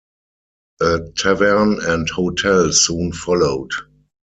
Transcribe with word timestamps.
A 0.81 0.99
tavern 1.15 1.77
and 1.79 2.09
hotel 2.09 2.71
soon 2.73 3.13
followed. 3.13 3.69